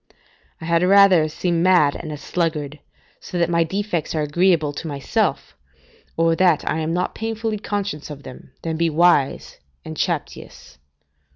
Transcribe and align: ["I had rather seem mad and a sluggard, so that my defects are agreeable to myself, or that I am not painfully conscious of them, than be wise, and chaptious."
["I 0.59 0.65
had 0.65 0.81
rather 0.81 1.29
seem 1.29 1.61
mad 1.61 1.95
and 1.95 2.11
a 2.11 2.17
sluggard, 2.17 2.79
so 3.19 3.37
that 3.37 3.51
my 3.51 3.63
defects 3.63 4.15
are 4.15 4.23
agreeable 4.23 4.73
to 4.73 4.87
myself, 4.87 5.55
or 6.17 6.35
that 6.37 6.67
I 6.67 6.79
am 6.79 6.91
not 6.91 7.13
painfully 7.13 7.59
conscious 7.59 8.09
of 8.09 8.23
them, 8.23 8.49
than 8.63 8.77
be 8.77 8.89
wise, 8.89 9.59
and 9.85 9.95
chaptious." 9.95 10.79